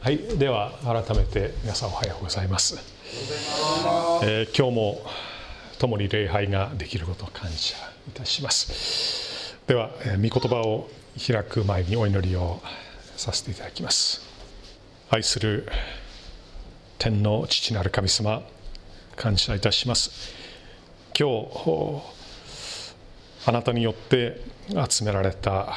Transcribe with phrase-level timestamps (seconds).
[0.00, 2.78] はい、では改めて皆さんおはようございます。
[4.22, 5.00] えー今日も
[5.80, 9.56] 共に礼拝ができることを感謝いたします。
[9.66, 10.88] では、えー御言葉を
[11.26, 12.60] 開く前にお祈りを
[13.16, 14.22] させていただきます。
[15.10, 15.68] 愛する
[16.98, 18.42] 天の父なる神様、
[19.16, 20.32] 感謝いたします。
[21.18, 22.02] 今日
[23.46, 24.40] あなたによって
[24.88, 25.74] 集められた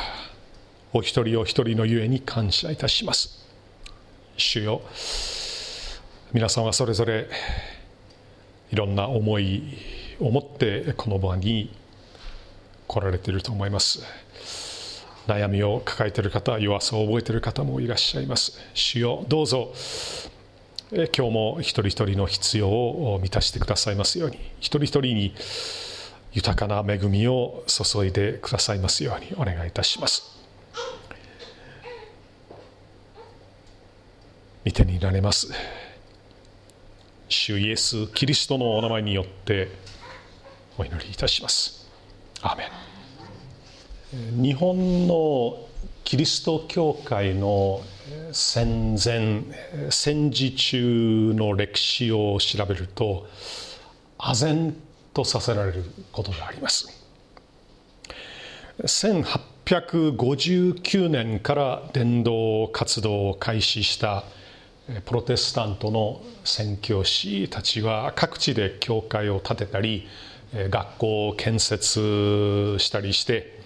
[0.94, 3.41] お一人お一人のゆえに感謝いたします。
[4.38, 4.82] 主よ。
[6.34, 7.28] 皆さんはそれぞれ
[8.72, 9.64] いろんな思い
[10.20, 11.74] を持ってこの場に
[12.88, 14.04] 来られていると思います。
[15.28, 18.60] 悩みを抱えている方弱さを覚えている方もいらっしゃいます。
[18.74, 19.74] 主よどうぞ。
[20.94, 24.38] え今日も一人一人の必要を満たしてくださいますように。
[24.60, 25.34] 一人一人に
[26.34, 30.41] 豊かな恵みを注いでくださいますようにお願いいたします。
[34.64, 35.52] 見てにられます。
[37.30, 39.70] 主イエス・キリストのお名前によって
[40.78, 41.90] お祈りいたします。
[42.44, 42.70] アメ
[44.36, 44.44] ン。
[44.44, 45.66] 日本の
[46.04, 47.82] キリスト教会の
[48.32, 49.42] 戦前
[49.90, 53.26] 戦時中の歴史を調べると
[54.20, 54.76] 唖然
[55.14, 57.02] とさせられることがあります。
[58.84, 64.24] 1859年から伝道活動を開始した
[65.06, 70.08] プロテスタントの宣教師たちは各地で教会を建てたり
[70.54, 73.62] 学校を建設したりして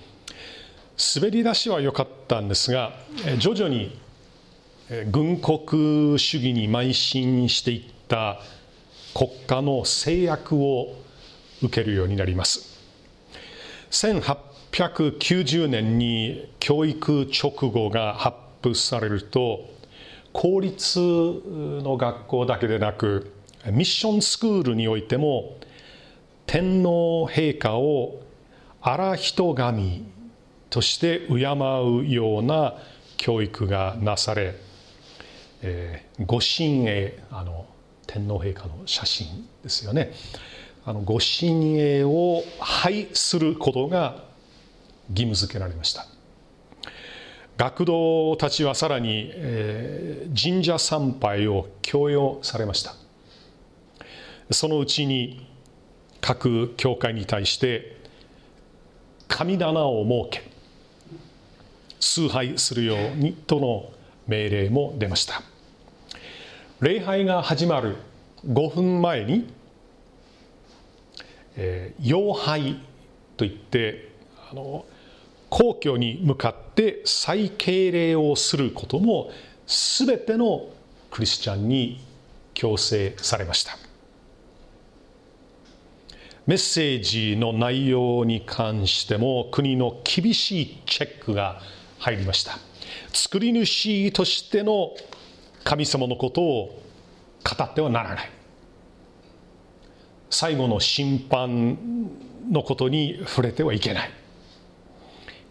[1.15, 2.93] 滑り出しは良かったんですが
[3.39, 3.99] 徐々に
[5.11, 8.39] 軍国主義に邁進していった
[9.15, 10.93] 国家の制約を
[11.63, 12.75] 受けるようになります。
[13.89, 19.69] 1890年に教育直後が発布されると
[20.35, 23.31] 公立の学校だけでなく
[23.67, 25.55] ミッションスクールにおいても
[26.45, 28.21] 天皇陛下を
[28.81, 30.05] 荒人神
[30.69, 32.75] として敬うような
[33.15, 34.55] 教育がなされ、
[35.61, 37.65] えー、ご神栄あの
[38.05, 40.11] 天皇陛下の写真ですよね。
[40.83, 44.25] あのご神栄を拝することが
[45.09, 46.05] 義務付けられました。
[47.57, 52.95] 学童たちはさらに、えー、神社参拝を強要されました。
[54.51, 55.47] そのうちに
[56.19, 57.97] 各教会に対して
[59.27, 60.51] 神棚を設け
[61.99, 63.89] 崇拝するようにとの
[64.27, 65.41] 命令も出ました。
[66.81, 67.95] 礼拝が始まる
[68.45, 69.47] 5分前に、
[71.55, 72.81] えー、妖拝
[73.37, 74.11] といって
[74.51, 74.85] あの
[75.49, 79.31] 皇居に向かって再敬礼をすることも
[79.67, 80.67] 全ての
[81.11, 82.01] クリスチャンに
[82.53, 83.77] 強制されました。
[86.45, 91.59] メッセージの内容に関しても国の厳しいチェックが
[91.97, 92.59] 入りました。
[93.13, 94.91] 作り主としての
[95.63, 96.81] 神様のことを
[97.43, 98.29] 語ってはならない。
[100.29, 101.77] 最後の審判
[102.51, 104.24] のことに触れてはいけない。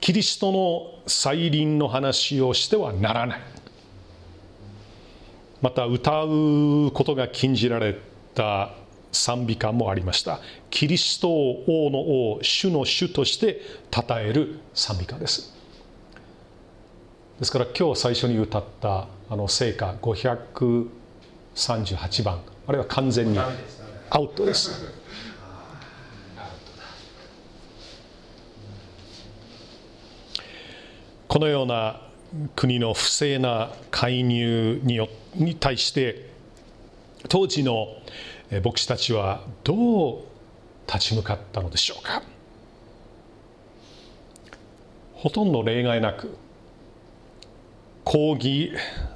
[0.05, 3.41] キリストの再臨の話をしてはならない。
[5.63, 7.99] また歌うことが禁じられ
[8.35, 8.75] た
[9.13, 10.41] 賛美歌もありました。
[10.69, 15.55] キリストを王の王主の主として称える賛美歌です。
[17.39, 22.43] ですから今日最初に歌ったあの聖歌538番。
[22.67, 23.49] あれは完全にア
[24.19, 25.04] ウトです。
[31.35, 32.01] このような
[32.55, 36.31] 国の不正な介入によに対して
[37.29, 37.89] 当時の
[38.63, 40.19] 牧師たちはどう
[40.87, 42.23] 立ち向かったのでしょうか？
[45.15, 46.37] ほとんど例外なく
[48.05, 48.71] 抗議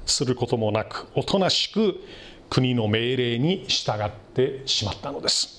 [0.05, 2.01] することもなくおとなしく
[2.49, 5.58] 国の命令に従ってしまったのです。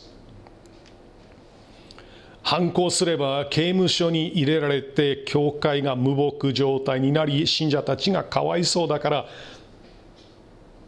[2.51, 9.27] 反抗すれば刑務所に入れられて教会が無牧状態になり信者たちがかわいそうだから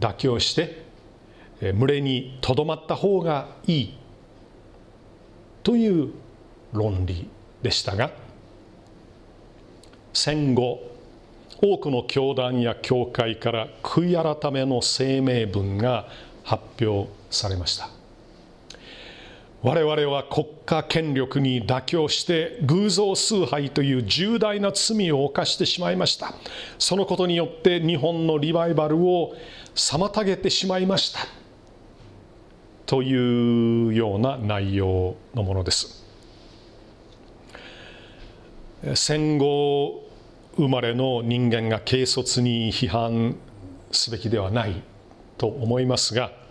[0.00, 0.82] 妥協して
[1.60, 3.98] 群れにとどまった方がいい。
[5.62, 6.10] という
[6.72, 7.28] 論理
[7.62, 8.10] でしたが
[10.12, 10.80] 戦後
[11.62, 16.08] 多くの教団や教会から悔い改めの声明文が
[16.42, 17.91] 発表されました。
[19.62, 26.34] 我々は国家権力に妥協して偶像崇拝という重大な罪を犯してしまいました。
[26.80, 29.36] そのことによって日本のリバイバルを
[29.76, 31.20] 妨げてしまいました。
[32.86, 36.04] というような内容のものです。
[38.96, 40.10] 戦後
[40.56, 43.36] 生まれの人間が軽率に批判
[43.92, 44.82] すべきではない
[45.38, 46.41] と思いますが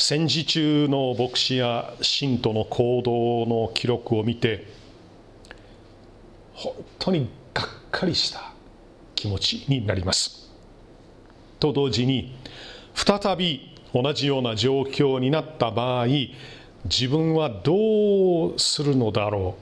[0.00, 4.66] 戦時中の牧師や信徒の行動の記録を見て
[6.54, 8.50] 本当にがっかりした
[9.14, 10.50] 気持ちになります。
[11.58, 12.34] と同時に
[12.94, 16.06] 再び同じような状況になった場合
[16.86, 19.54] 自分はどうするのだろ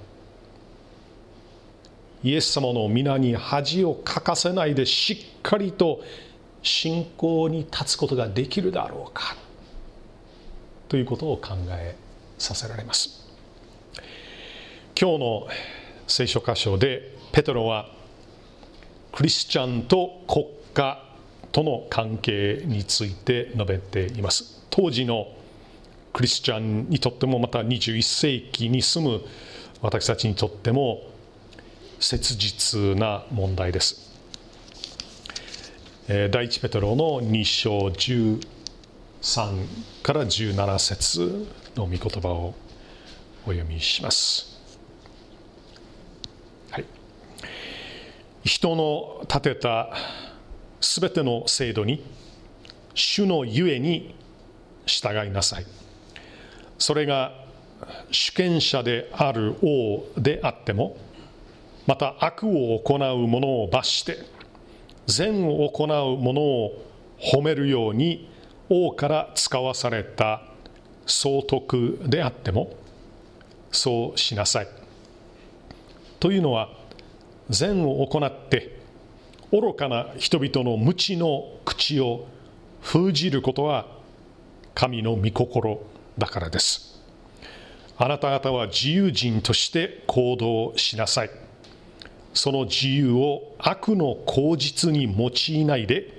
[2.23, 2.29] う。
[2.29, 6.00] イエス様の皆に恥をかかせないでしっかりと
[6.62, 9.47] 信仰に立つことができるだろうか。
[10.88, 11.96] ということを考え
[12.38, 13.26] させられます。
[15.00, 15.49] 今日の
[16.06, 17.90] 聖書箇所でペトロは
[19.12, 21.05] クリスチャンと国家
[21.52, 24.64] との関係について述べています。
[24.70, 25.29] 当時の
[26.12, 29.20] クリスチャンにとってもまた21世紀に住む
[29.82, 31.02] 私たちにとっても
[32.00, 34.08] 切実な問題です。
[36.08, 38.57] 第一ペトロの2章10
[39.20, 42.55] 3から17節の御言葉を
[43.44, 44.59] お読みします。
[46.70, 46.85] はい、
[48.44, 49.91] 人の立てた
[50.81, 52.05] すべての制度に
[52.94, 54.15] 主のゆえに
[54.87, 55.67] 従いなさい。
[56.79, 57.32] それが
[58.11, 60.97] 主権者である王であっても
[61.87, 64.19] また悪を行う者を罰して
[65.06, 65.88] 善を行う
[66.19, 66.85] 者を
[67.19, 68.31] 褒めるように
[68.69, 70.43] 王から使わされた
[71.06, 72.76] 総督であっても
[73.73, 74.69] そうしなさい。
[76.20, 76.69] というのは
[77.49, 78.79] 善を行って
[79.53, 82.26] 愚かな人々の無知の口を
[82.82, 83.87] 封じることは
[84.75, 85.81] 神の御心
[86.19, 87.00] だからです。
[87.97, 91.31] あなた方は自由人として行動しなさい。
[92.35, 96.19] その自由を悪の口実に用いないで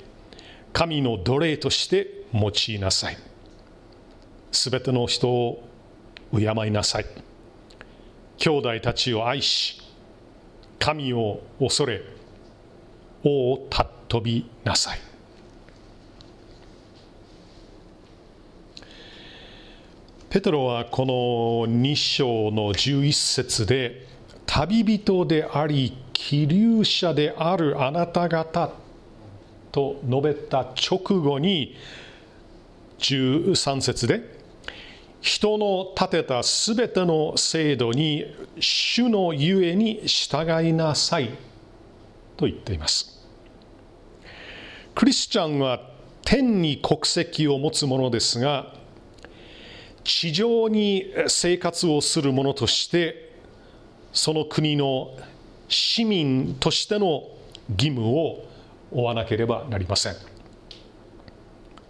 [0.74, 3.18] 神の奴隷として用いなさい。
[4.52, 5.64] すべての人を
[6.32, 7.06] 敬いなさい。
[8.38, 9.82] 兄弟たちを愛し
[10.80, 12.02] 神を恐れ
[13.24, 15.00] 王を尊びなさい。
[20.30, 21.14] ペトロはこの
[21.74, 24.06] 2章の11節で
[24.46, 28.72] 旅人であり気流者であるあなた方
[29.72, 31.76] と述べた直後に
[33.00, 34.22] 13節で
[35.22, 38.26] 人の立てたすべての制度に
[38.60, 41.32] 主のゆえに従いなさい
[42.38, 43.20] と言っています。
[44.96, 45.82] クリスチャンは
[46.24, 48.74] 天に国籍を持つものですが
[50.04, 53.34] 地上に生活をする者として
[54.12, 55.16] その国の
[55.68, 57.24] 市民としての
[57.70, 58.46] 義務を
[58.92, 60.29] 負わなければなりません。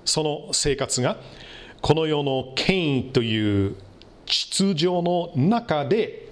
[0.09, 1.17] その生活が
[1.81, 3.75] この世の権威という
[4.25, 6.27] 秩序の中で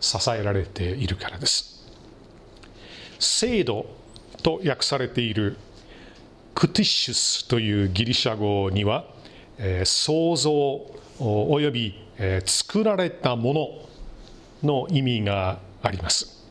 [0.00, 1.86] 支えられているからです。
[3.18, 3.86] 制度
[4.42, 5.56] と訳されている
[6.54, 9.04] クティッシュスというギリシャ語には、
[9.58, 10.86] えー、創造
[11.18, 11.94] および、
[12.46, 13.54] 作られたも
[14.62, 16.46] のの意味があります。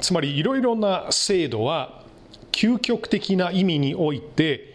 [0.00, 2.02] つまりいろいろな制度は
[2.50, 4.73] 究極的な意味において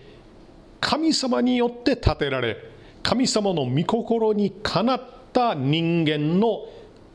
[0.79, 2.57] 神様によって建てられ
[3.03, 5.01] 神様の御心にかなっ
[5.33, 6.65] た人間の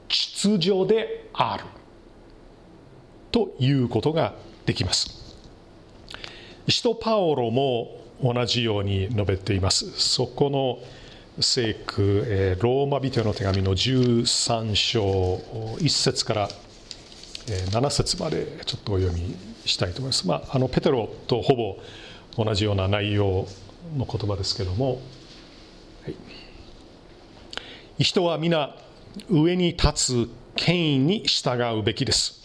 [0.08, 1.64] 秩序である。
[3.32, 5.36] ということができます。
[6.68, 9.90] 使徒パオロも同じように述べています。
[10.00, 10.78] そこの
[11.42, 15.02] 聖句ローマ人の手紙の13章
[15.78, 16.48] 1節から
[17.46, 19.34] 7節までちょっとお読み
[19.66, 21.76] したいと思います、まあ、あのペテロとほぼ
[22.36, 23.46] 同じような内容
[23.96, 25.00] の言葉ですけども、
[26.04, 26.14] はい、
[28.02, 28.74] 人は皆
[29.30, 32.42] 上に立つ権威に従うべきです。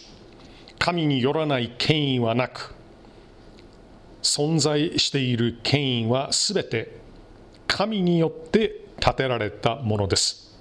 [0.78, 2.74] 神によらない権威はなく
[4.22, 7.00] 存在している権威はすべて
[7.66, 10.58] 神によって建てられたものです。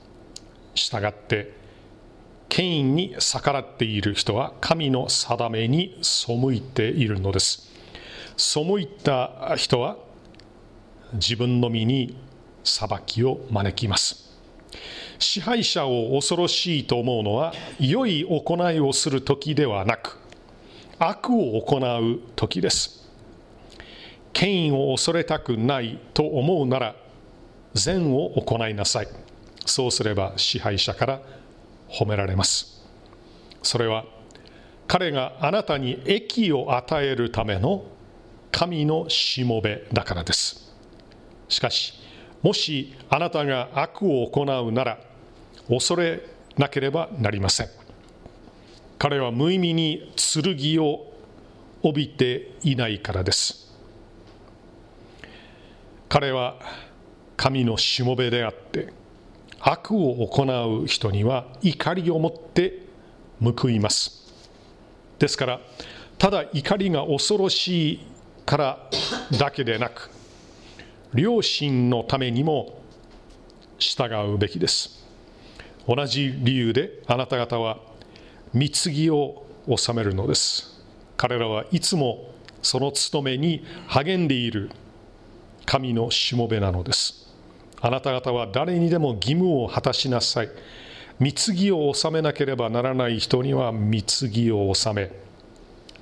[0.75, 1.53] したがって
[2.48, 7.68] 権威に逆らっている人は神の定めに背いているのです。
[8.39, 9.98] 背いた人は
[11.12, 12.17] 自分の身に
[12.63, 14.29] 裁きを招きます。
[15.19, 20.17] 支配者を恐ろしいと思うのは良い行いをする時ではなく
[21.00, 23.12] 悪を行う時です。
[24.31, 26.96] 権威を恐れたくないと思うなら
[27.74, 29.08] 善を行いなさい。
[29.65, 31.22] そうすれば支配者から
[31.89, 32.88] 褒められます。
[33.63, 34.05] それは
[34.88, 37.84] 彼があなたに益を与えるための
[38.51, 40.74] 神のしもべだからです。
[41.48, 41.94] しかし
[42.41, 45.00] もしあなたが悪を行うなら
[45.68, 46.22] 恐れ
[46.58, 47.68] なければなりません。
[48.98, 51.13] 彼は無意味に剣を
[51.84, 53.70] 帯びていないからです。
[56.10, 56.60] 彼は
[57.38, 58.91] 神のしもべであって
[59.62, 62.86] 悪を行う人には怒りを持って
[63.41, 64.34] 報います。
[65.20, 65.60] ですから
[66.18, 68.00] ただ怒りが恐ろしい
[68.50, 68.89] から
[69.38, 70.10] だけでなく
[71.13, 72.82] 良心のためにも
[73.77, 75.06] 従うべきです。
[75.88, 77.77] 同じ理由であなた方は
[78.56, 80.84] 貢ぎを納めるのです。
[81.15, 82.32] 彼らはいつも
[82.63, 84.72] その務めに励んでいる。
[85.68, 87.32] 神のしもべなのです。
[87.79, 90.50] あなた方は誰にでも義務を果たしなさい。
[91.20, 95.28] 貢ぎを納めなければならない人には貢ぎを納め。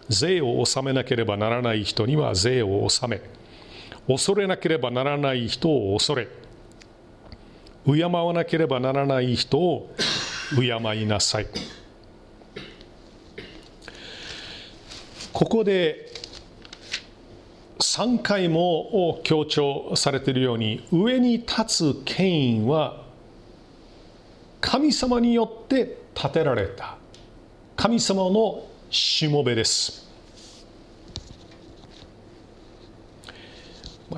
[0.10, 3.22] 税を納めなければならない人には税を納め。
[4.08, 6.28] 恐れなければならない人を恐れ。
[7.86, 9.94] 敬わなければならない人を
[10.56, 11.48] 敬いなさい。
[15.34, 16.12] ここで
[17.80, 23.04] 3回も強調されているように上に立つ権威は
[24.62, 26.98] 神様によって建てられた。
[27.76, 30.08] 神様のしもべです。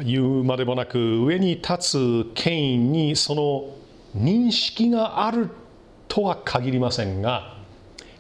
[0.04, 3.76] 言うまでもなく上に立つ権威にその
[4.16, 5.50] 認識がある
[6.08, 7.58] とは限りませんが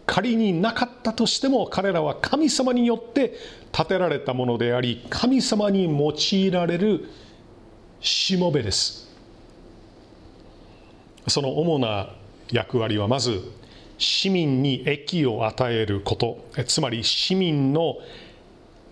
[0.06, 3.36] 仮になかったとしても彼らは神様によって
[3.72, 7.06] 建てられたものであり神様に用いられる
[8.02, 9.08] しもべです。
[11.28, 12.10] その主な
[12.52, 13.44] 役割はまず
[14.00, 16.50] 市民に益を与えること。
[16.66, 17.98] つまり市民の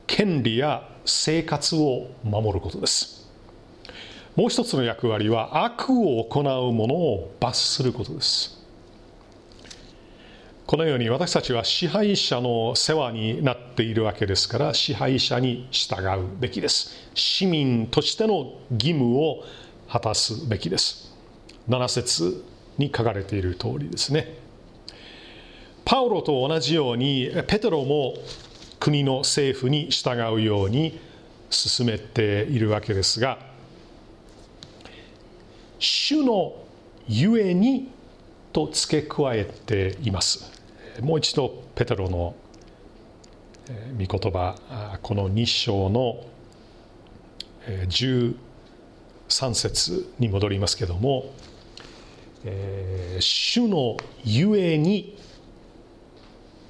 [0.06, 3.28] 権利や生活を守ることです。
[4.36, 8.58] もう一つの役割は悪を行う者を罰することです。
[10.68, 17.10] このように私たちは支配者の世話になっているわけですから支配者に従うべきです。
[17.16, 19.44] 市民としての義務を
[19.88, 21.16] 果たすべきです。
[21.70, 22.44] 7節
[22.78, 24.47] に書かれている通りですね。
[25.88, 28.14] パウロと同じようにペテロも
[28.78, 31.00] 国の政府に従うように
[31.50, 33.40] 進めているわけですが
[35.80, 36.56] 主の
[37.08, 37.90] ゆえに
[38.52, 40.52] と付け加えています。
[41.00, 42.36] もう一度ペテロの
[43.98, 46.26] 御言葉この2章の
[47.66, 48.34] 13
[49.54, 51.32] 節に戻りますけども
[53.22, 55.16] 「主のゆえに」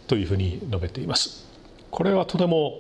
[0.08, 1.46] というふうに述べています。
[1.92, 2.80] これはとても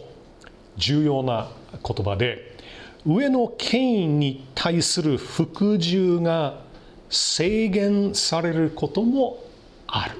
[0.77, 1.49] 重要な
[1.83, 2.55] 言葉で
[3.05, 6.61] 上の権威に対する服従が
[7.09, 9.43] 制限されることも
[9.87, 10.17] ある。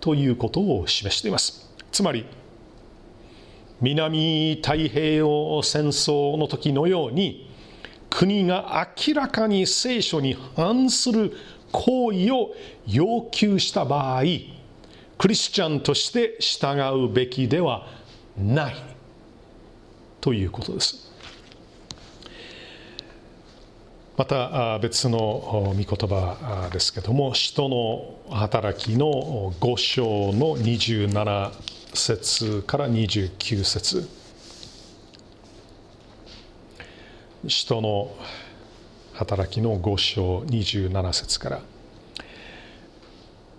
[0.00, 1.70] ということを示しています。
[1.90, 2.26] つまり
[3.80, 7.50] 南太平洋戦争の時のように
[8.10, 11.32] 国が明らかに聖書に反する
[11.72, 12.54] 行為を
[12.86, 14.22] 要求した場合
[15.24, 17.86] クリスチャンとして従うべきでは
[18.36, 18.76] ない。
[20.20, 21.10] ということです。
[24.18, 30.04] また別の御言葉ですけども使徒の働きの5章
[30.34, 31.52] の27
[31.94, 34.06] 節から29節。
[37.48, 38.14] 使徒の
[39.14, 41.73] 働きの5章27節から。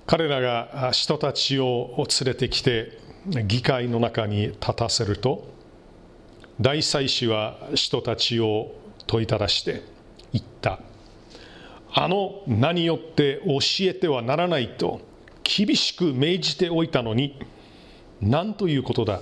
[0.07, 2.99] 彼らが人たちを連れてきて
[3.45, 5.47] 議会の中に立たせると
[6.61, 8.71] 大祭司は人たちを
[9.07, 9.83] 問いただして
[10.31, 10.79] 言った。
[11.97, 15.01] あの名によって教えてはならないと
[15.43, 17.39] 厳しく命じておいたのに
[18.21, 19.21] 何ということだ。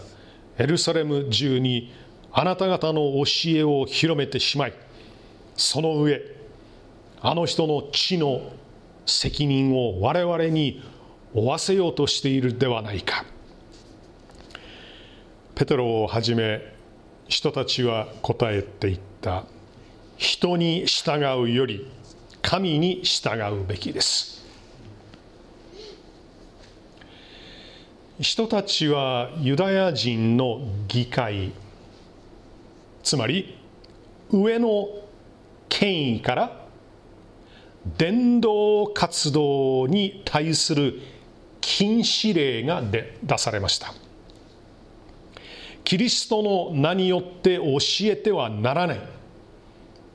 [0.58, 1.94] エルサレム中に
[2.32, 4.74] あなた方の教えを広めてしまい
[5.56, 6.22] その上
[7.22, 8.52] あの人の地の
[9.06, 10.82] 責任を我々に
[11.34, 13.26] 負わせようとしているではないか。
[15.56, 16.74] ペテロをはじめ
[17.28, 19.46] 人たちは答えていった。
[20.18, 21.90] 人に従うより
[22.42, 24.44] 神に従うべきです。
[28.20, 31.52] 人たちはユダヤ人の議会
[33.04, 33.58] つまり
[34.32, 34.88] 上の
[35.68, 36.63] 権威から
[37.98, 41.00] 伝道活動に対する
[41.60, 43.94] 禁止令が出されました。
[45.84, 49.02] キリストの名によって教えてはならない。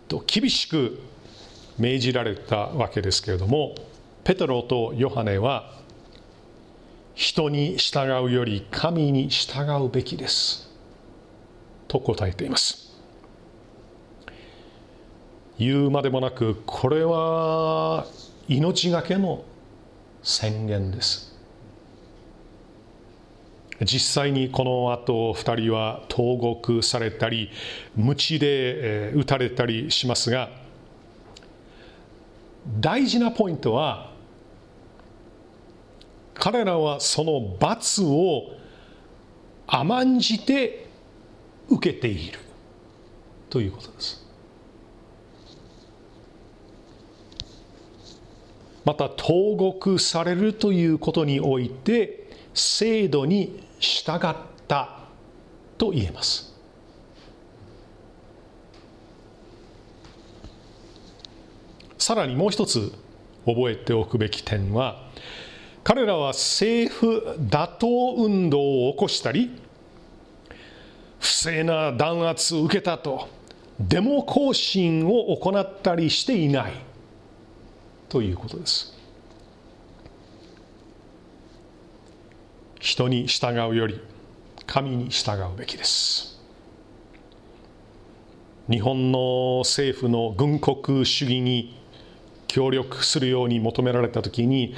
[0.08, 1.00] と厳しく
[1.78, 3.74] 命じられたわけですけれども
[4.24, 5.78] ペテロとヨハネは
[7.14, 10.70] 人に従うより神に従うべきです。
[11.86, 12.87] と答えています。
[15.58, 18.06] 言うまでもなくこれは
[18.48, 19.44] 命がけの
[20.22, 21.36] 宣言です。
[23.80, 27.50] 実際にこの後2人は投獄されたり
[27.94, 30.50] 鞭で打たれたりしますが
[32.80, 34.10] 大事なポイントは
[36.34, 38.52] 彼らはその罰を
[39.66, 40.86] 甘んじて
[41.68, 42.38] 受けている
[43.48, 44.27] ということです。
[48.84, 54.98] また投獄されるということにおいて制度に従った
[55.76, 56.48] と言えます。
[61.98, 62.92] さらにもう一つ
[63.44, 65.08] 覚えておくべき点は
[65.84, 69.50] 彼らは政府打倒運動を起こしたり
[71.18, 73.28] 不正な弾圧を受けたと
[73.80, 76.87] デモ行進を行ったりしていない。
[78.08, 78.96] ということです。
[82.80, 84.00] 人に従うより
[84.66, 86.40] 神に従うべきです。
[88.70, 91.78] 日本の政府の軍国主義に
[92.46, 94.74] 協力するように求められた時に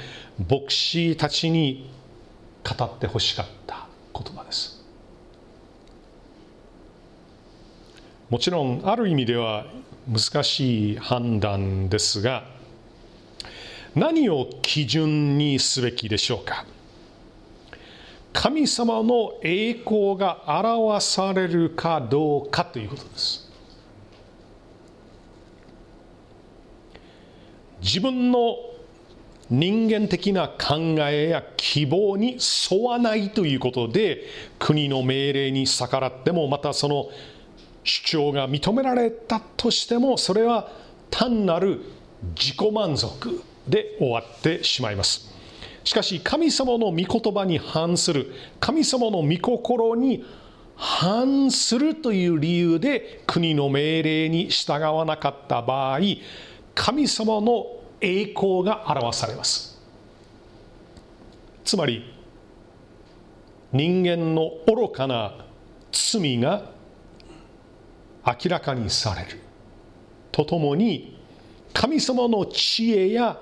[0.49, 1.89] 牧師たちに
[2.63, 4.83] 語ってほしかった言葉です。
[8.29, 9.65] もちろんある意味では
[10.07, 12.45] 難しい判断ですが
[13.95, 16.65] 何を基準にすべきでしょうか？
[18.31, 23.51] 神様の栄光が表されるかどうかということです。
[27.81, 28.55] 自分の
[29.49, 30.75] 人間的な考
[31.09, 32.37] えや希望に
[32.71, 34.23] 沿わないということで
[34.57, 37.09] 国の命令に逆らってもまたその
[37.83, 40.71] 主張が認められたとしてもそれは
[41.09, 41.81] 単なる
[42.39, 43.43] 自己満足。
[43.67, 45.31] で終わってしまいます。
[45.83, 50.23] しかし神様の御言葉に反する神様の御心に
[50.75, 55.99] 反するという理由で国の命令に従わなかった場合
[56.73, 57.65] 神様の
[57.99, 59.79] 栄光が表されます。
[61.63, 62.03] つまり
[63.71, 65.45] 人間の愚かな
[65.91, 66.71] 罪が
[68.25, 69.39] 明らかにされる。
[70.31, 71.19] とともに
[71.73, 73.39] 神様の知恵や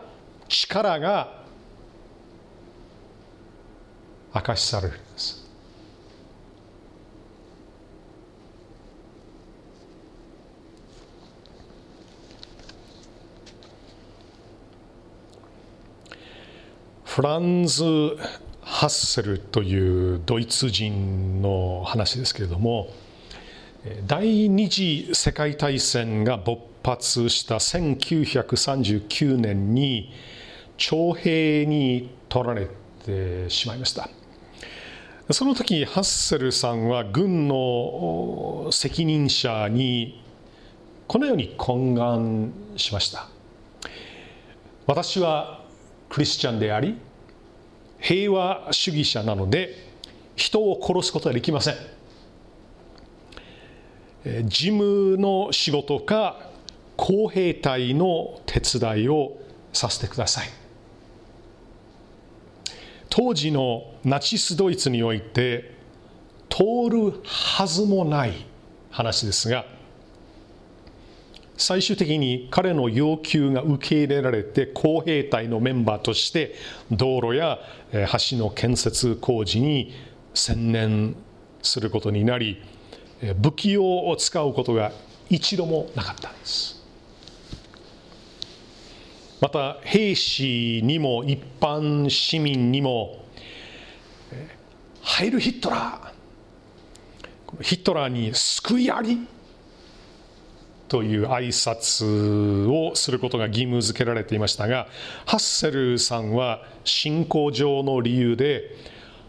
[0.49, 1.43] 力が
[4.35, 5.39] 明かしされるんです。
[17.05, 17.83] フランズ・
[18.62, 22.88] ハッセルというドイツ人の話ですけれども
[24.07, 30.13] 第二次世界大戦が勃発した1939年に
[30.80, 32.68] 徴兵に取られ
[33.06, 34.10] てしまいました。
[35.30, 40.24] その時ハッセルさんは軍の責任者に
[41.08, 43.28] このように懇願しました。
[44.88, 45.63] 私は
[46.10, 46.98] クリスチャンであり
[48.00, 49.76] 平和主義者なので
[50.36, 51.76] 人を殺すことはできません。
[54.48, 56.50] 事務の仕事か
[56.96, 59.38] 公兵隊の手伝いを
[59.74, 60.59] させてください。
[63.10, 65.76] 当時のナチスドイツにおいて
[66.50, 68.45] 通るはずもない
[68.91, 69.65] 話ですが
[71.58, 76.56] 最終的に彼の要求が受け入れられて公兵隊のメンバーとして
[76.89, 77.60] 道路や
[77.91, 79.93] 橋の建設工事に
[80.34, 81.15] 専念
[81.62, 82.62] することになり
[83.38, 84.93] 武器用を使うことが
[85.30, 86.79] 一度もなかったんです。
[89.41, 93.23] また兵士にも一般市民にも
[95.02, 97.63] ハイル・ヒットラー。
[97.63, 99.28] ヒットラーに救いあり。
[100.89, 104.88] という挨拶をすることが義務付けられていましたが
[105.28, 108.75] ハッセルさんは信仰上の理由で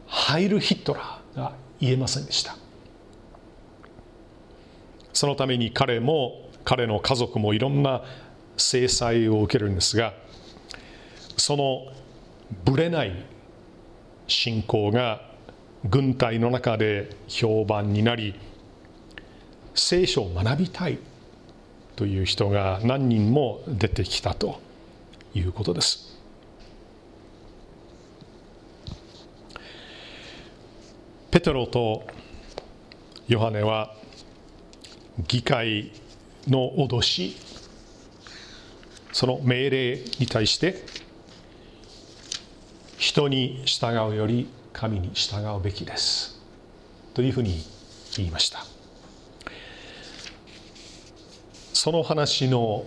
[0.06, 2.56] ハイル・ヒットラーが言えませんでした。
[5.12, 8.02] そのために彼も彼の家族もいろんな
[8.60, 10.12] 制裁を受けるんですが
[11.36, 11.86] その
[12.64, 13.24] ぶれない
[14.26, 15.22] 信仰が
[15.88, 18.34] 軍隊の中で評判になり
[19.74, 20.98] 聖書を学びたい
[21.96, 24.60] という人が何人も出てきたと
[25.34, 26.18] いうことです。
[31.30, 32.04] ペテロと
[33.28, 33.94] ヨハネは
[35.28, 35.92] 議会
[36.48, 37.36] の脅し
[39.12, 40.84] その命令に対して
[42.96, 46.40] 人に従うより神に従うべきです。
[47.14, 47.62] というふうに
[48.16, 48.64] 言いました。
[51.72, 52.84] その話の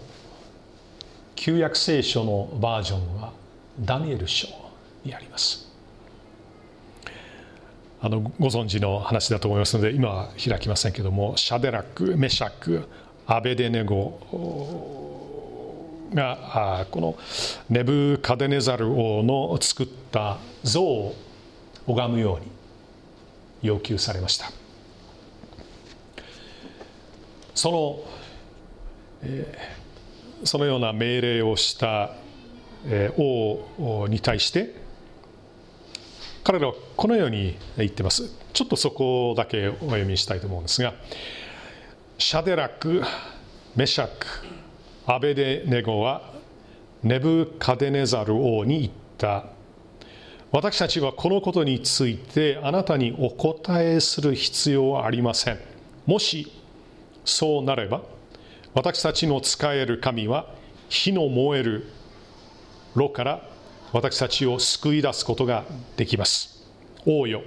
[1.35, 3.33] 旧約聖書のバージョンは
[3.79, 4.47] ダニエル書
[5.03, 5.67] にあります。
[7.99, 12.87] あのご存知の話だと思いますので今は開きませんけどもシャデラックメシャック
[13.25, 15.12] アベデネゴ
[16.13, 17.15] がこの
[17.69, 21.15] ネブカデネザル王の作った像を
[21.87, 22.51] 拝むように
[23.61, 24.51] 要求されました。
[27.55, 27.99] その、
[29.21, 32.11] えー、そのような命令をした、
[32.85, 34.75] えー、王に対して
[36.43, 38.29] 彼らはこのように言ってます。
[38.53, 40.93] ちょっとそこだけお読みしたいと思うんですが
[42.17, 43.01] シャデラク
[43.75, 44.27] メシャク
[45.05, 46.31] アベデネゴは
[47.03, 49.45] ネブカデネザル王に言った。
[50.51, 55.59] 私たちはこのことについてあなたにお答えする必要はありません。
[56.05, 56.49] もし
[57.25, 58.01] そうなれば
[58.73, 60.47] 私たちの使える神は
[60.87, 61.87] 火の燃える
[62.95, 63.49] 炉から
[63.91, 65.65] 私たちを救い出すことが
[65.97, 66.65] できます。
[67.05, 67.41] 王よ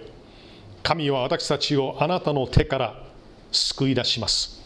[0.82, 3.02] 神は私たちをあなたの手から
[3.50, 4.60] 救い出します。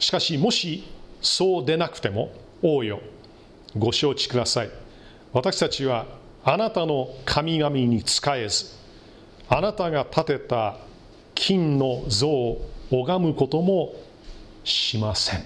[0.00, 0.82] しかしもし
[1.24, 2.32] そうでなくても
[2.62, 3.00] 王よ
[3.76, 4.70] ご承知ください。
[5.32, 6.06] 私たちは
[6.44, 8.66] あなたの神々に仕えず
[9.48, 10.76] あなたが建てた
[11.34, 13.94] 金の像を拝むことも
[14.62, 15.44] しません。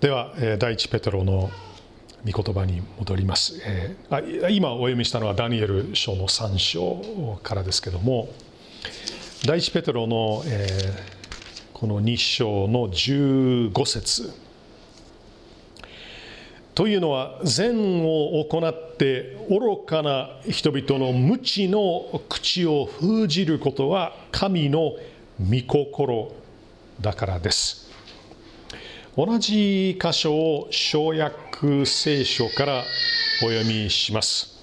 [0.00, 1.50] では第一ペテロの
[2.24, 8.28] 御言葉に戻ります、えー、今お読みしたのはダニエル書の3章からですけども
[9.44, 14.46] 第一ペテロの、えー、この2章の15節。
[16.74, 24.92] というのは善を行って愚かな人々の無知の口を封じることは神の
[25.40, 26.32] 御心
[27.00, 27.85] だからです。
[29.16, 32.84] 同じ箇所を小約聖書から
[33.42, 34.62] お読みします。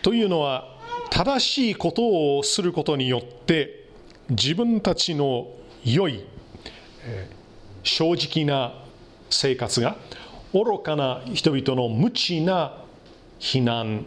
[0.00, 0.76] というのは
[1.10, 3.88] 正しいことをすることによって
[4.30, 5.48] 自分たちの
[5.84, 6.24] 良い、
[7.82, 8.80] 正直な
[9.28, 9.96] 生活が
[10.52, 12.80] 愚かな人々の無知な
[13.40, 14.06] 非難、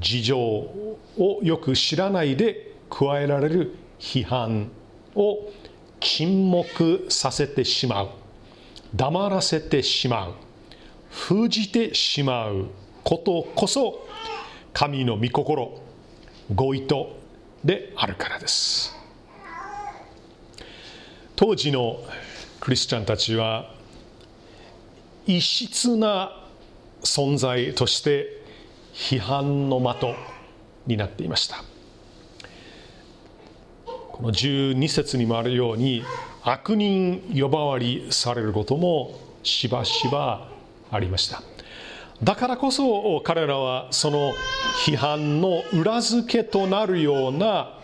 [0.00, 0.98] 事情を
[1.44, 4.72] よく知らないで加えられる批判
[5.14, 5.38] を
[6.02, 8.08] 沈黙させてしまう。
[8.94, 10.34] 黙らせてしまう。
[11.10, 12.66] 封じてしまう。
[13.04, 14.06] ことこそ
[14.72, 15.80] 神の御心。
[16.54, 16.94] ご意図
[17.64, 18.94] であるからです。
[21.36, 22.00] 当時の
[22.60, 23.74] クリスチャンたちは
[25.26, 26.32] 異質な
[27.02, 28.42] 存在として
[28.92, 30.14] 批判の的
[30.86, 31.71] になっていました。
[34.22, 36.02] の12節にもあるように
[36.42, 40.48] 悪人呼ばわりされることもしばしば
[40.90, 41.42] ありました。
[42.22, 44.32] だからこそ彼らはその
[44.86, 47.78] 批判の裏付けとなるような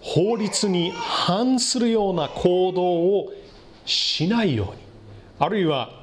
[0.00, 3.32] 法律に反するような行動を
[3.84, 4.82] しないように
[5.38, 6.01] あるいは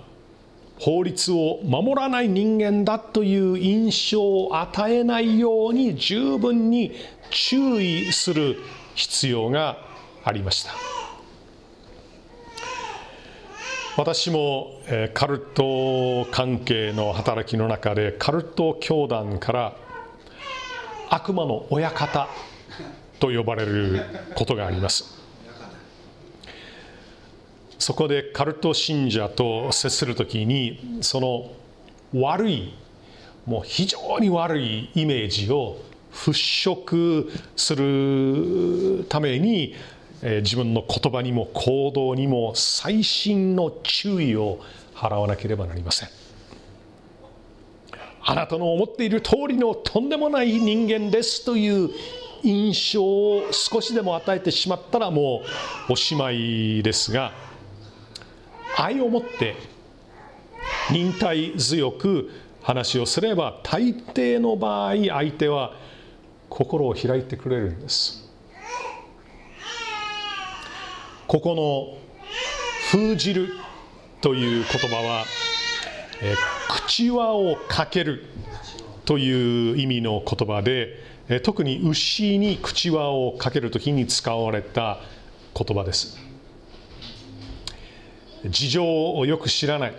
[0.80, 6.94] 法律を守らない人間だという印象を与えないように十分に
[7.30, 8.58] 注意する
[8.96, 9.78] 必要が
[10.24, 10.72] ありました。
[13.98, 14.82] 私も
[15.14, 19.76] カルト関係の働きの中でカルト教団から
[21.10, 22.30] 悪魔の親方
[23.20, 25.19] と呼ばれることがあります
[27.80, 31.52] そこでカルト信者と接するときにその
[32.14, 32.74] 悪い
[33.46, 35.78] もう非常に悪いイメージを
[36.12, 39.76] 払拭するために
[40.22, 44.60] 自分の言葉にも行動にも細心の注意を
[44.94, 46.10] 払わなければなりません。
[48.22, 51.90] あなたの思っている通りのとんでもない人間ですという
[52.44, 55.44] 印象を少しでも与えてしまったらも
[55.90, 57.32] うおしまいですが
[58.82, 59.56] 愛を持って
[60.90, 65.74] 忍耐強く話をすれば大抵の場合相手は
[66.50, 68.28] 心を開いてくれるんです。
[71.28, 71.98] ここの
[72.90, 73.54] 「封じる」
[74.22, 75.26] という言葉は
[76.24, 76.36] 「え
[76.70, 78.26] 口輪をかける」
[79.06, 81.04] という意味の言葉で
[81.44, 85.00] 特に牛に口輪をかける時に使われた
[85.54, 86.29] 言葉です。
[88.46, 89.94] 事情をよく知らない。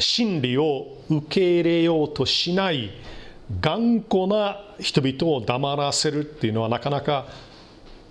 [0.00, 2.90] 真理を受け入れようとしない
[3.60, 7.26] 頑固な人々を黙らせるっていうのはなかなか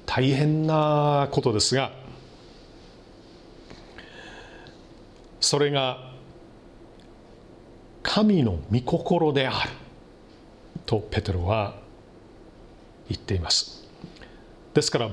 [0.05, 1.93] 大変なことですが
[5.39, 6.11] それが
[8.03, 9.69] 神の御心である
[10.85, 11.75] とペテロは
[13.07, 13.87] 言っています。
[14.73, 15.09] ですから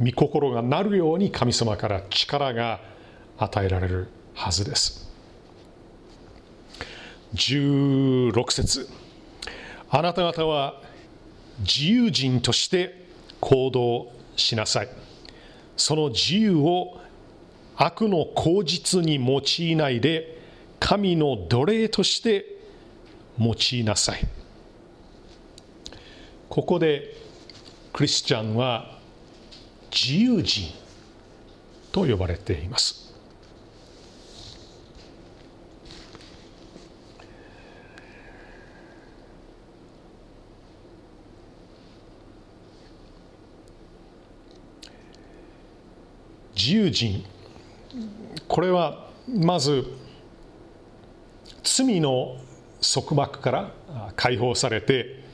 [0.00, 2.80] 御心がなるように神様から力が
[3.42, 5.10] 与えられるはずです。
[7.34, 8.88] 16節。
[9.90, 10.80] あなた方は
[11.60, 13.04] 自由人として
[13.40, 14.88] 行動しなさい。
[15.76, 17.00] その自由を
[17.76, 20.38] 悪の口実に用いないで
[20.78, 22.44] 神の奴隷として
[23.38, 24.26] 用いなさい。
[26.48, 27.16] ここで
[27.92, 28.98] クリスチャンは
[29.90, 30.72] 自由人
[31.92, 33.11] と呼ばれています。
[46.62, 47.24] 自由人。
[48.46, 49.84] これはまず
[51.64, 52.36] 罪の
[52.80, 53.74] 束縛から
[54.14, 55.24] 解放されて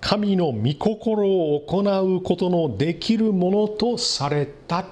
[0.00, 4.86] 神の御心を行うことのできるものとされた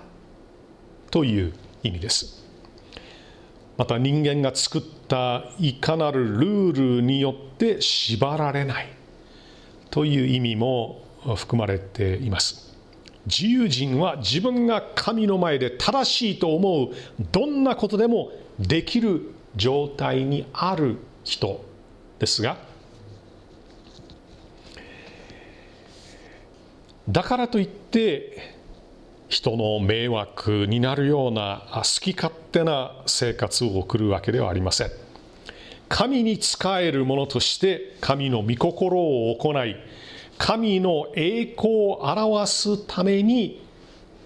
[1.10, 2.44] という意味です。
[3.78, 8.88] また人間が作ったいかなるルールによって縛られない
[9.90, 11.02] という意味も
[11.36, 12.65] 含まれています。
[13.26, 16.88] 自由人は自分が神の前で正しいと思う
[17.32, 21.64] どんなことでもできる状態にある人
[22.18, 22.56] ですが
[27.08, 28.54] だからといって
[29.28, 34.90] 人の迷惑になるような好き勝手な生活を送るわけではありません。
[35.88, 39.76] 神に仕えるものとして神の御心を行い
[40.38, 43.64] 神の栄光を表すために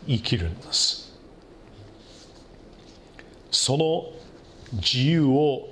[0.07, 1.13] 生きるんです。
[3.51, 4.13] その
[4.73, 5.69] 自由を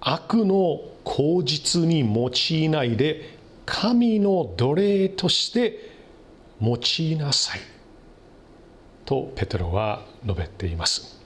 [0.00, 5.90] 悪の口実に用いないで神の奴隷として
[6.60, 7.60] 用いなさい。
[9.04, 11.20] とペテロは述べています。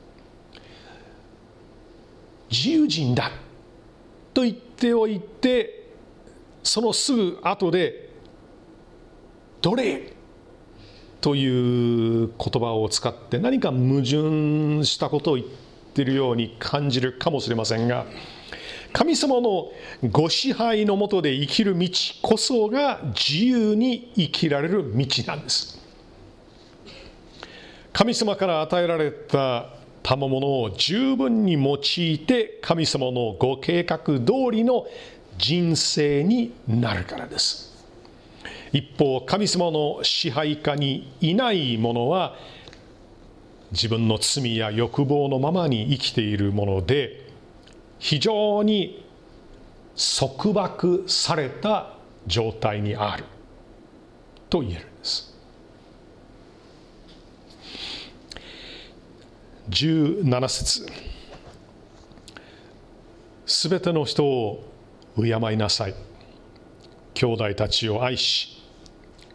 [2.50, 3.30] 自由人だ
[4.32, 5.88] と言っておいて
[6.62, 8.10] そのすぐ後で
[9.66, 10.12] 奴隷
[11.20, 15.46] という言葉を使って何か矛盾したことを言っ
[15.92, 18.06] ているように感じるかもしれませんが
[18.92, 19.72] 神様の
[20.12, 21.88] ご支配のもとで生きる道
[22.22, 25.78] こそが自由に生きられる道なんです。
[27.92, 29.70] 神様から与えられた
[30.02, 34.86] 賜物を十分に用いて神様のご計画通りの
[35.36, 37.75] 人生になるからです。
[38.76, 42.36] 一方神様の支配下にいない者は
[43.72, 47.24] 自分の罪や欲望のままに生きているもので
[47.98, 49.02] 非常に
[50.18, 51.94] 束縛された
[52.26, 53.24] 状態にある
[54.50, 55.34] と言えるんです。
[59.70, 60.86] 17節。
[63.46, 64.64] すべての人を
[65.16, 65.94] 敬いなさい。
[67.14, 68.55] 兄弟たちを愛し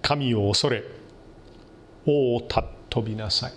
[0.01, 0.83] 神を恐れ
[2.05, 3.53] 王を尊びなさい。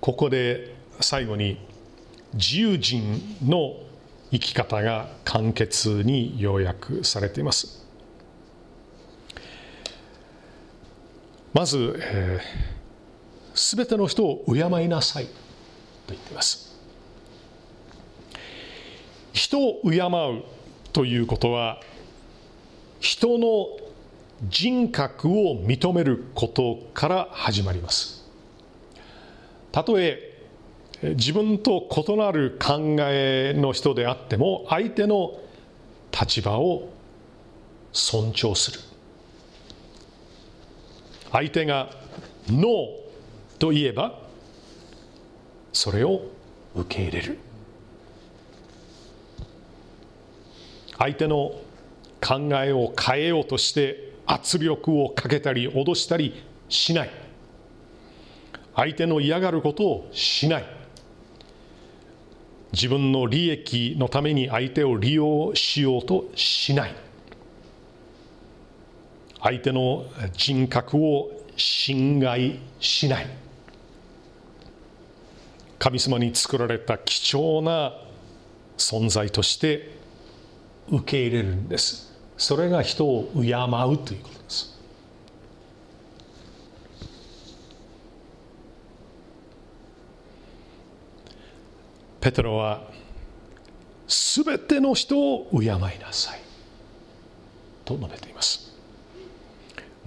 [0.00, 1.58] ここで最後に
[2.34, 3.74] 自由人の
[4.30, 7.84] 生き方が簡潔に要約されています。
[11.52, 15.32] まず、えー、全ての人を敬いなさいと
[16.08, 16.76] 言っています。
[19.32, 20.44] 人を敬う
[20.92, 21.80] ということは
[23.00, 23.68] 人の
[24.48, 28.24] 人格を認めることから始まります。
[29.72, 30.34] たとえ
[31.02, 35.38] 自分と異なる考えの人であっても相手の
[36.18, 36.88] 立場を
[37.92, 38.80] 尊重する。
[41.32, 41.90] 相手が
[42.48, 44.18] ノーと言えば
[45.72, 46.22] それを
[46.74, 47.38] 受け入れる。
[50.98, 51.52] 相手の
[52.26, 57.10] 考えを変えようとして圧力をかけたり脅したりしない。
[58.74, 60.64] 相手の嫌がることをしない。
[62.72, 66.94] 自分の利益のために相手を利用しようとしない。
[69.40, 73.26] 相手の人格を侵害しない。
[75.78, 77.94] 神様に作られた貴重な
[78.76, 79.96] 存在として
[80.90, 82.15] 受け入れるんです。
[82.36, 84.78] それが人を敬うということです。
[92.20, 92.82] ペテロは
[94.08, 96.40] すべての人を敬いなさい。
[97.84, 98.74] と述べています。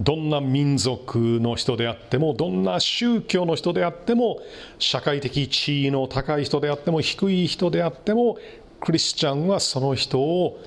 [0.00, 4.40] どんな民族の人であってもどんな宗教の人であっても
[4.78, 8.38] 社会的地位の高い人であっても低い人であっても
[8.80, 10.58] クリスチャンはその人を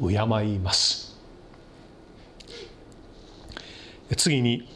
[0.00, 1.05] 敬います。
[4.14, 4.68] 次に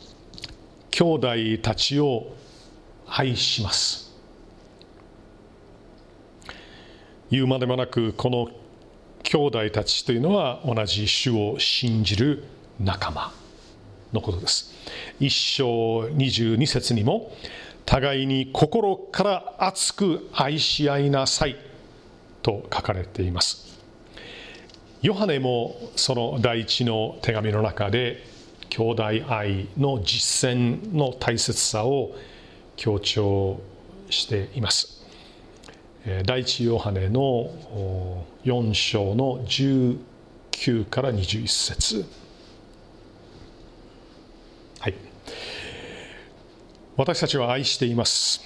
[0.90, 1.28] 兄弟
[1.62, 2.34] たちを
[3.06, 4.10] 愛します。
[7.30, 8.48] 言うまでもなくこの
[9.22, 12.42] 兄弟たちというのは同じ主を信じる
[12.80, 13.32] 仲間
[14.12, 14.74] のことです。
[15.20, 17.30] 一章22節にも
[17.86, 21.56] 互いに心から熱く愛し合いなさい
[22.42, 23.78] と書かれています。
[25.02, 28.22] ヨハネもその第一の手紙の中で
[28.70, 32.12] 兄弟愛の実践の大切さを
[32.76, 33.60] 強調
[34.08, 35.04] しています。
[36.24, 37.50] 第一ヨハネの
[38.44, 42.06] 4章の19から21節。
[44.78, 44.94] はい。
[46.96, 48.40] 私たちは愛しています。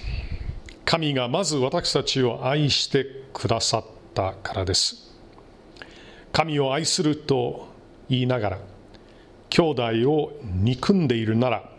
[0.85, 3.85] 神がまず私たちを愛してくださっ
[4.15, 5.15] たからです。
[6.33, 7.69] 神を愛すると
[8.09, 8.59] 言いながら
[9.57, 11.71] 兄弟を憎んでいるなら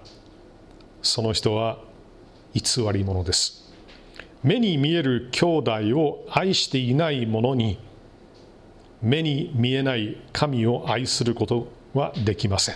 [1.01, 1.77] その人は
[2.53, 2.61] 偽
[2.93, 3.69] り者です。
[4.43, 7.77] 目に見える兄弟を愛していない者に
[9.01, 12.75] 目に見えない神を愛することはできません。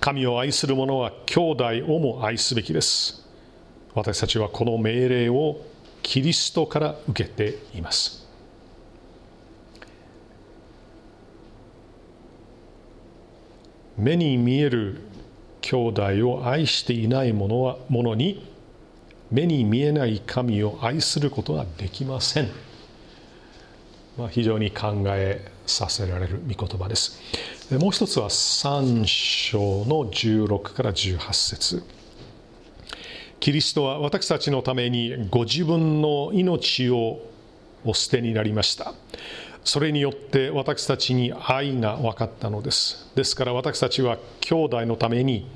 [0.00, 3.28] 神を愛する者は兄弟をも愛すべきです。
[3.94, 5.60] 私たちはこの命令を
[6.02, 8.23] キリストから受けています。
[13.96, 15.00] 目に見える
[15.60, 18.46] 兄弟を愛していない者は者に
[19.30, 22.48] 目に見えない神を愛することはできません、
[24.18, 27.20] まあ、非常に考えさせられる御言葉です。
[27.78, 31.82] もう一つは3章の16から18節。
[33.40, 37.20] キリストは私たちのためにご自分の命を
[37.84, 38.94] お捨てになりました。
[39.64, 43.10] それによって私たちに愛が分かったのです。
[43.14, 45.48] ですから私たちは兄弟のために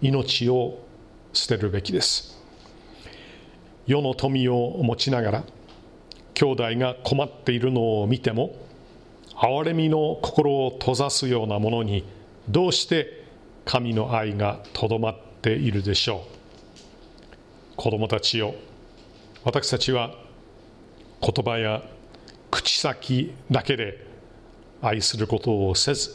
[0.00, 0.78] 命を
[1.32, 2.38] 捨てるべきです。
[3.86, 5.44] 世の富を持ちながら
[6.34, 8.54] 兄弟が困っているのを見ても
[9.34, 12.04] 憐れみの心を閉ざすようなものに
[12.48, 13.24] どうして
[13.64, 16.24] 神の愛がとどまっているでしょ
[17.74, 17.76] う。
[17.76, 18.54] 子供たちよ
[19.42, 20.14] 私たちは
[21.20, 21.82] 言葉や
[22.50, 24.06] 口先だけで
[24.82, 26.14] 愛することをせず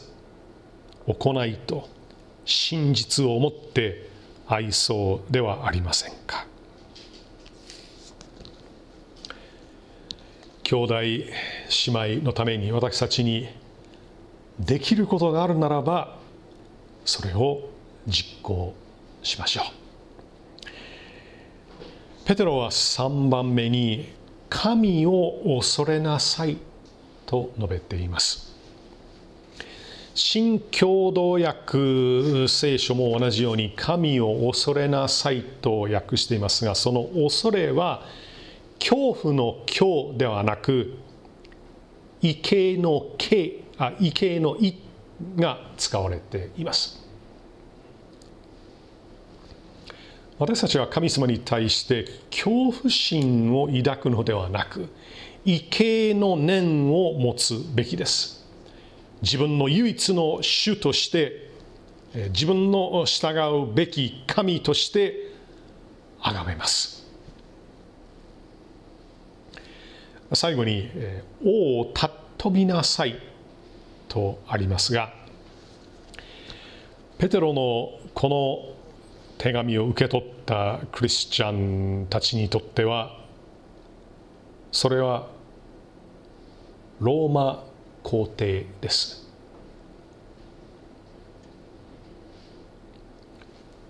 [1.06, 1.88] 行いと
[2.44, 4.08] 真実をもって
[4.46, 6.46] 愛そうではありませんか。
[10.62, 13.48] 兄弟姉妹のために私たちに
[14.58, 16.18] できることがあるならば
[17.04, 17.70] それを
[18.08, 18.74] 実行
[19.22, 19.64] しましょう。
[22.26, 24.12] ペテロは3番目に
[24.48, 26.58] 神を恐れなさい
[27.26, 28.54] と述べています。
[30.14, 36.64] 新共同訳聖書も同じように神を恐れなさいと訳しています。
[36.64, 38.02] がその恐れは
[38.78, 40.94] 恐怖の恐ではなく
[42.22, 44.74] 畏敬の敬あ畏敬の意
[45.36, 47.05] が使われています。
[50.38, 54.88] 私たちは神様に対して恐怖心を抱くのではなく
[55.46, 58.44] 畏敬の念を持つべきです。
[59.22, 61.50] 自分の唯一の主として
[62.30, 63.38] 自分の従
[63.70, 65.32] うべき神として
[66.20, 67.06] 崇めます。
[70.34, 70.90] 最後に
[71.44, 73.16] 「王を尊びなさい」
[74.08, 75.14] とありますが
[77.16, 78.75] ペテロのこの
[79.38, 83.18] 手紙を受け取ったクリスチャンたちにとっては
[84.72, 85.28] それは
[87.00, 87.64] ローマ
[88.02, 89.26] 皇帝です。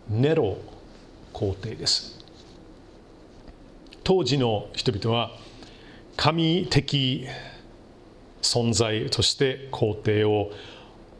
[0.08, 0.58] ネロ
[1.32, 2.18] 皇帝です。
[4.04, 5.32] 当時の人々は
[6.16, 7.26] 神的
[8.40, 10.50] 存在として皇帝を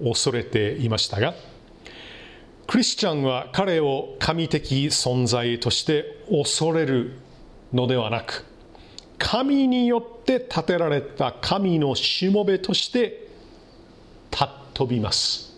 [0.02, 1.34] 恐れていましたが
[2.66, 7.12] クリスチャンは彼を神的存在として恐れる
[7.72, 8.44] のではなく
[9.18, 13.28] 神によって建てられた神のしもべとして
[14.30, 15.56] 尊びます。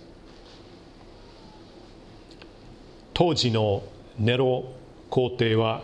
[3.14, 3.82] 当時の
[4.16, 4.64] ネロ
[5.10, 5.82] 皇帝は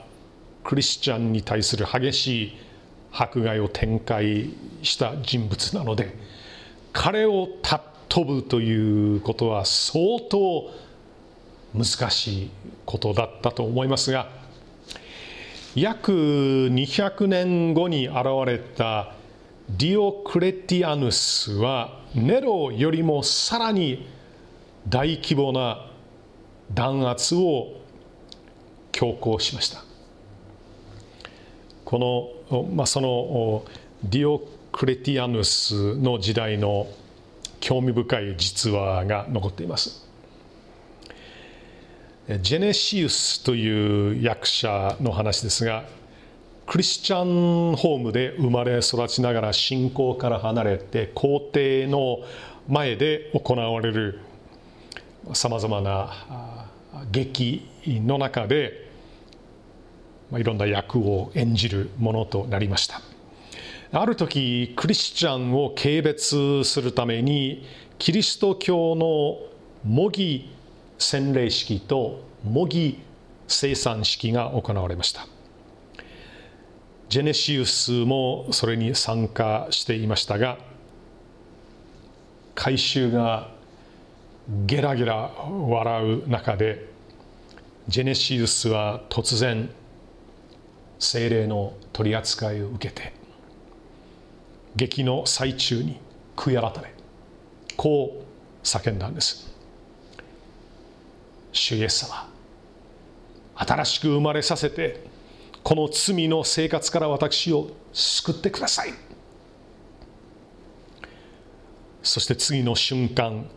[0.63, 2.57] クリスチャンに対する激しい
[3.11, 4.51] 迫害を展開
[4.83, 6.17] した人物なので
[6.93, 10.71] 彼を尊ぶということは相当
[11.75, 12.51] 難しい
[12.87, 14.29] ことだったと思いますが
[15.75, 18.17] 約200年後に現
[18.47, 19.15] れた
[19.71, 24.07] ディオクレティアヌスはネロよりもさらに
[24.89, 25.91] 大規模な
[26.73, 27.81] 弾圧を
[28.93, 29.83] 強行しました。
[31.85, 33.65] この、まあ、その
[34.05, 36.87] ディオクレティアヌスの時代の
[37.61, 40.04] 興味深い実話が残っています。
[42.27, 45.85] ジェネシウスという役者の話ですが
[46.67, 52.21] クリスチャンホームで生まれ育ちながら信仰から離れて皇帝の
[52.67, 54.21] 前で行われる
[55.35, 56.71] さまざまな
[57.11, 58.89] 劇の中で
[60.33, 63.03] いろんな役を演じるものとなりました。
[63.93, 67.67] ある時クリスチャンを軽蔑するために
[67.99, 69.37] キリスト教の
[69.85, 70.54] 模擬
[71.05, 72.99] 洗礼式と模擬
[73.47, 75.27] 生産式が行われました。
[77.11, 80.59] ジェネシウスもそれに参加していましたが
[82.55, 83.51] 改宗が
[84.67, 85.31] ゲラゲラ
[85.69, 86.89] 笑う中で
[87.87, 89.69] ジェネシウスは突然
[90.99, 93.13] 精霊の取り扱いを受けて
[94.75, 96.01] 劇の最中に
[96.35, 96.93] 悔い改め
[97.77, 98.25] こ
[98.63, 99.54] う叫んだんです。
[101.55, 102.29] 主イエス様
[103.55, 105.07] 新しく生まれさせて
[105.63, 108.93] この罪の生活から私を救ってください。
[112.03, 113.49] そして次の瞬間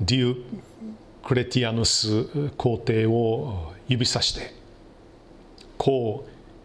[0.00, 0.44] デュー・
[1.24, 4.54] クレティアヌス皇帝を指さして
[5.76, 6.24] こ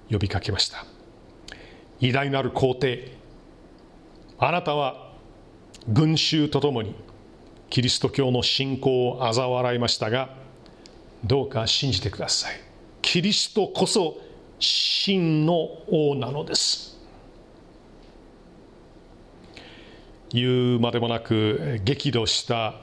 [0.10, 0.86] う呼びかけました。
[2.00, 3.18] 偉大なる皇帝
[4.38, 5.14] あなたは
[5.88, 6.94] 群衆とともに
[7.70, 10.30] キリスト教の信仰を嘲笑いましたが
[11.24, 12.54] どうか信じてください。
[13.02, 14.18] キリストこそ
[14.60, 16.98] 真の王なのです。
[20.30, 22.76] 言うまでもなく激怒した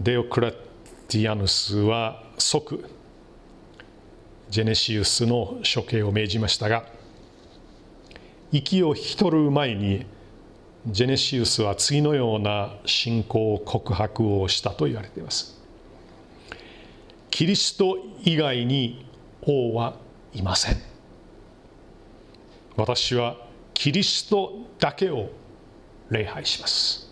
[0.00, 2.84] デオクラティアヌスは即
[4.50, 6.84] ジェネシウスの処刑を命じましたが
[8.52, 10.06] 息を引き取る前に
[10.86, 15.60] ジェネシウスは次のような信仰告白をしたと言われています。
[17.30, 19.06] キリスト以外に
[19.42, 19.96] 王は
[20.32, 20.76] いません。
[22.76, 23.36] 私は
[23.74, 25.28] キリストだけを
[26.10, 27.10] 礼拝します。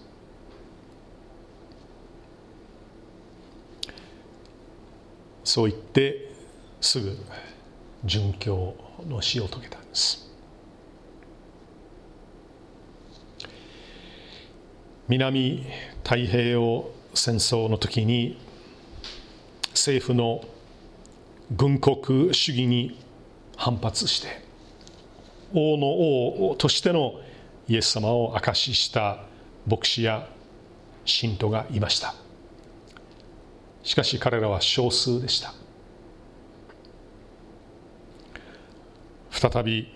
[5.44, 6.32] そう言って
[6.80, 7.16] すぐ
[8.04, 8.74] 殉教
[9.06, 10.27] の死を遂げたんです。
[15.08, 15.64] 南
[16.04, 16.84] 太平洋
[17.14, 18.38] 戦争の時に
[19.70, 20.42] 政府の
[21.56, 23.00] 軍国主義に
[23.56, 24.42] 反発して
[25.54, 27.14] 王の王としての
[27.68, 29.24] イエス様を証しした
[29.66, 30.28] 牧師や
[31.06, 32.14] 信徒がいました。
[33.82, 35.54] しかし彼らは少数でした。
[39.30, 39.88] 再び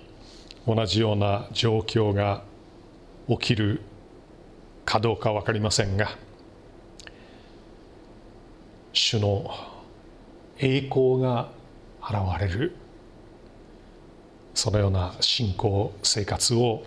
[0.66, 2.44] 同じような状況が
[3.28, 3.82] 起きる
[4.85, 6.16] かどうか分かりませんが
[8.93, 9.51] 主の
[10.59, 11.51] 栄光が
[12.03, 12.76] 現れる
[14.55, 16.85] そのような信仰生活を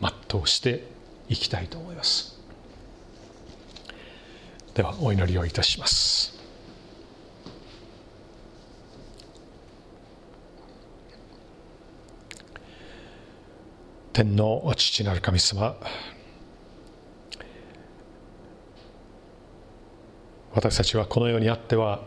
[0.00, 0.84] 全うして
[1.28, 2.38] いきたいと思います。
[4.74, 6.36] ではお祈りをいたします。
[14.12, 15.76] 天の父なる神様
[20.56, 22.00] 私たちはこの世にあっては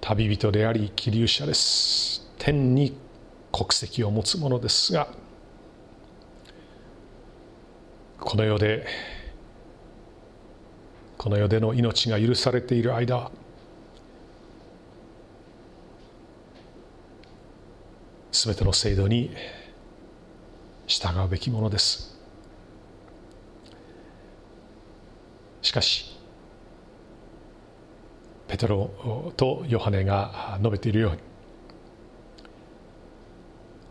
[0.00, 2.28] 旅人であり気流者です。
[2.36, 2.98] 天に
[3.52, 5.06] 国籍を持つものですが
[8.18, 8.88] この世で
[11.16, 13.30] この世での命が許されている間
[18.32, 19.30] すべての制度に
[20.88, 22.18] 従うべきものです。
[25.62, 26.15] しかし
[28.56, 31.18] ペテロとヨハネが述べているように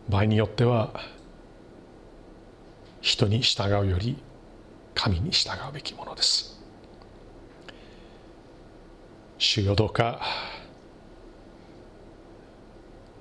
[0.10, 0.92] 場合によっては
[3.00, 4.18] 人に従うより
[4.96, 6.60] 神に従うべきものです。
[9.38, 10.20] 主よどうか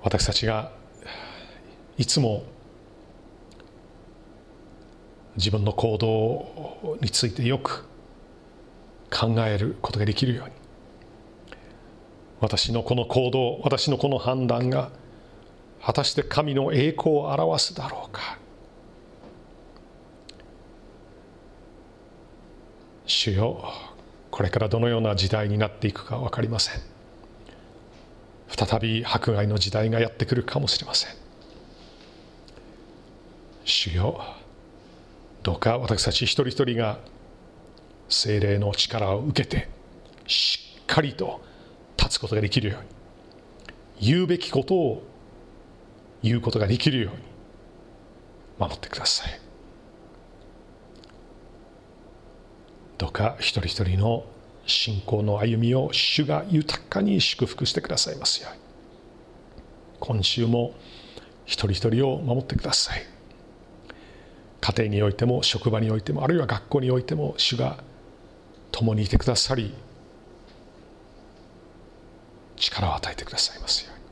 [0.01, 0.71] 私たちが
[1.97, 2.43] いつも
[5.35, 7.85] 自分の行動についてよく
[9.11, 10.64] 考えることができるように
[12.45, 14.91] 私のこの行動私のこの判断が
[15.81, 18.37] 果たして神の栄光を表すだろうか。
[23.07, 23.63] 主よ
[24.29, 26.81] これからどのような時代になっていくか分かりません。
[28.47, 31.15] 再び迫害の時代がやってくるかもしれません。
[33.63, 34.21] 主よ
[35.41, 36.99] どうか私たち一人一人が
[38.07, 39.67] 精霊の力を受けて
[40.27, 41.41] しっかりと
[41.97, 42.87] 立つことができるように。
[44.13, 45.03] 言うべきことを
[46.21, 47.21] 言うことができるように。
[48.57, 49.39] 守ってください。
[52.97, 54.25] どうか一人一人の
[54.65, 58.59] 信仰の歩みを主が豊かに祝福してくださいますように。
[59.99, 60.73] 今週も
[61.45, 63.15] 一人一人を守ってください。
[64.61, 67.83] 家庭においても職場においてもあるいは学校においても主が
[68.71, 69.75] 共にいてくださり
[72.55, 74.05] 力を与えてくださいますように。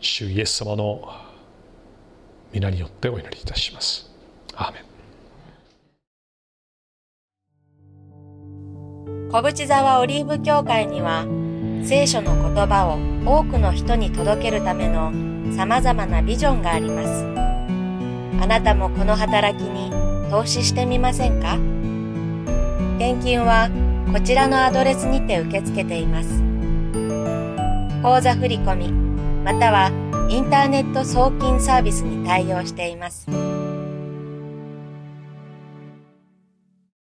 [0.00, 1.02] 主イエス様の
[2.52, 4.10] 皆によってお祈りいたします。
[4.54, 4.82] アーメン。
[9.30, 11.24] 小淵沢オリーブ教会には
[11.84, 15.12] 聖書の言葉を多くの人に届けるための
[15.56, 17.24] 様々なビジョンがあります。
[18.42, 19.92] あなたもこの働きに
[20.30, 21.58] 投資してみませんか？
[22.98, 23.68] 献金は
[24.12, 26.42] こちらのアドレスにて受け付けています
[28.02, 28.92] 口座振込
[29.44, 29.90] または
[30.28, 33.28] インターネット送金サービスに対応しています。